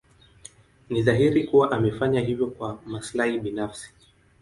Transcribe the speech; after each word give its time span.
Ni 0.89 1.01
dhahiri 1.03 1.43
kuwa 1.47 1.71
amefanya 1.71 2.21
hivyo 2.21 2.47
kwa 2.47 2.79
maslahi 2.85 3.39
binafsi. 3.39 3.93